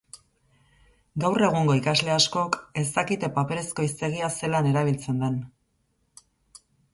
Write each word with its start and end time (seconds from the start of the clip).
Gaur 1.23 1.43
egungo 1.47 1.75
ikasle 1.79 2.13
askok 2.13 2.57
ez 2.83 2.85
dakite 2.95 3.29
paperezko 3.37 3.85
hiztegia 3.89 4.31
zelan 4.41 4.71
erabiltzen 4.71 5.21
den. 5.27 5.37